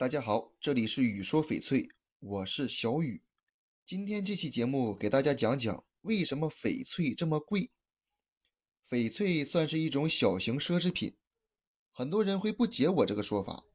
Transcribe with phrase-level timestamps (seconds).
[0.00, 1.90] 大家好，这里是雨说翡翠，
[2.20, 3.22] 我是小雨。
[3.84, 7.70] 今天这期节目给大家讲讲为什么翡翠这么贵。
[8.88, 11.18] 翡翠算是一种小型奢侈品，
[11.92, 13.66] 很多人会不解我这个说法，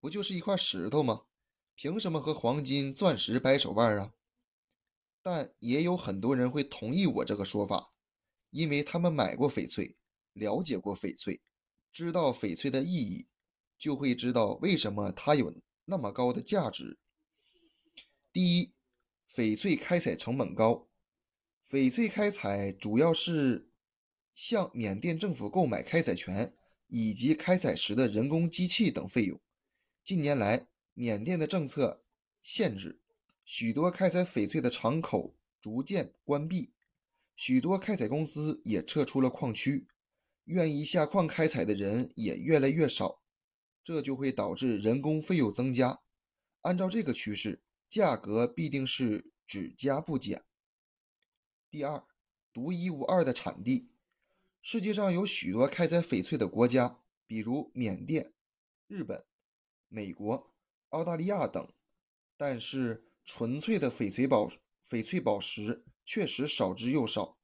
[0.00, 1.26] 不就是一块石头吗？
[1.76, 4.14] 凭什么和黄金、钻石掰手腕啊？
[5.22, 7.94] 但也有很多人会同意我这个说法，
[8.50, 9.94] 因为他们买过翡翠，
[10.32, 11.42] 了解过翡翠，
[11.92, 13.28] 知道翡翠的意义。
[13.80, 15.54] 就会知道为什么它有
[15.86, 16.98] 那么高的价值。
[18.30, 18.74] 第一，
[19.28, 20.86] 翡翠开采成本高。
[21.66, 23.70] 翡翠开采主要是
[24.34, 26.54] 向缅甸政府购买开采权
[26.88, 29.40] 以及开采时的人工机器等费用。
[30.04, 32.02] 近年来，缅甸的政策
[32.42, 33.00] 限制，
[33.44, 36.74] 许多开采翡翠的厂口逐渐关闭，
[37.34, 39.86] 许多开采公司也撤出了矿区，
[40.44, 43.22] 愿意下矿开采的人也越来越少。
[43.90, 46.00] 这就会导致人工费用增加。
[46.60, 50.44] 按照这个趋势，价格必定是只加不减。
[51.72, 52.04] 第二，
[52.52, 53.90] 独一无二的产地。
[54.62, 58.32] 世界上有许多开采翡翠的国家，比如缅甸、
[58.86, 59.24] 日本、
[59.88, 60.52] 美国、
[60.90, 61.68] 澳大利亚等，
[62.36, 64.48] 但是纯粹的翡翠宝
[64.88, 67.36] 翡翠宝石确实少之又少。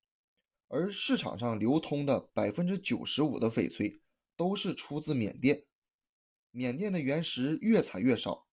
[0.69, 4.01] 而市场上流通的百分之九十五的翡翠
[4.37, 5.65] 都是出自缅甸。
[6.57, 8.47] 缅甸的原石越采越少，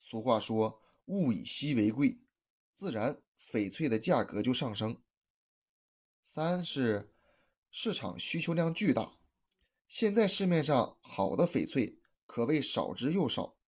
[0.00, 2.24] 俗话说“物以稀为贵”，
[2.72, 5.02] 自然翡翠的价格就上升。
[6.22, 7.12] 三是
[7.70, 9.18] 市场需求量巨大，
[9.86, 13.58] 现在市面上好的翡翠可谓少之又少，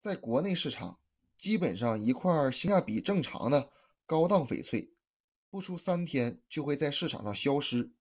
[0.00, 0.98] 在国内市场，
[1.36, 3.70] 基本上一块性价比正常的
[4.04, 4.96] 高档翡翠，
[5.48, 7.92] 不出三天就会在市场上消失。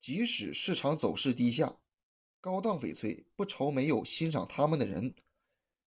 [0.00, 1.78] 即使市场走势低下。
[2.44, 5.14] 高档翡翠不愁没有欣赏它们的人，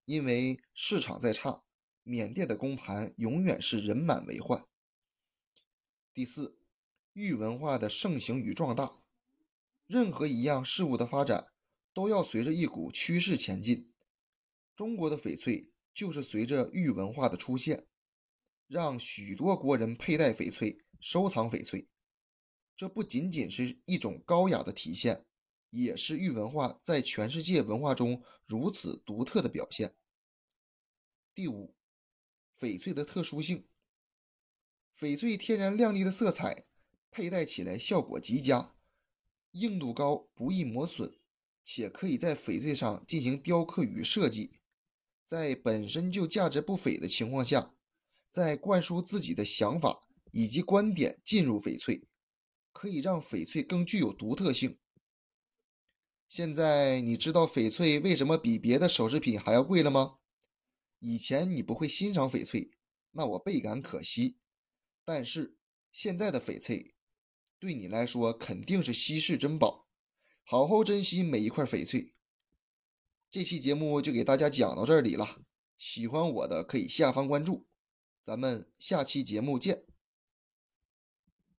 [0.06, 1.64] 因为市场再差，
[2.02, 4.66] 缅甸的公盘永远是人满为患。
[6.16, 6.58] 第四，
[7.14, 8.98] 玉文化的盛行与壮大，
[9.86, 11.52] 任何一样事物的发展
[11.94, 13.94] 都要随着一股趋势前进。
[14.76, 17.86] 中国的翡翠就是随着玉文化的出现，
[18.66, 21.88] 让许多国人佩戴翡翠、收藏翡翠。
[22.76, 25.24] 这不仅仅是一种高雅的体现。
[25.70, 29.96] 也是玉文化在全世界文化中如此独特的表现。
[31.36, 31.76] 第五，
[32.60, 33.68] 翡翠的特殊性。
[34.98, 36.66] 翡翠天然亮丽的色彩，
[37.12, 38.74] 佩戴起来效果极佳，
[39.52, 41.20] 硬度高，不易磨损，
[41.64, 44.60] 且可以在翡翠上进行雕刻与设计。
[45.26, 47.76] 在本身就价值不菲的情况下，
[48.32, 52.08] 再灌输自己的想法以及观点进入翡翠，
[52.72, 54.80] 可以让翡翠更具有独特性。
[56.28, 60.18] 现在你知道翡翠为什么比别的首饰品还要贵了吗？
[61.00, 62.72] 以前你不会欣赏翡翠，
[63.12, 64.38] 那我倍感可惜。
[65.06, 65.58] 但是
[65.92, 66.96] 现在的翡翠
[67.60, 69.88] 对你来说肯定是稀世珍宝，
[70.44, 72.14] 好好珍惜每一块翡翠。
[73.32, 75.42] 这期节目就给大家讲到这里了，
[75.78, 77.68] 喜欢我的可以下方关注，
[78.22, 79.87] 咱们下期节目见。